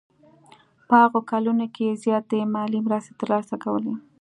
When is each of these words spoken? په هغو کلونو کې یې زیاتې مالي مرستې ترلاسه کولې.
په 0.87 0.93
هغو 1.01 1.19
کلونو 1.31 1.65
کې 1.73 1.83
یې 1.87 1.99
زیاتې 2.03 2.39
مالي 2.53 2.79
مرستې 2.85 3.13
ترلاسه 3.21 3.55
کولې. 3.63 3.93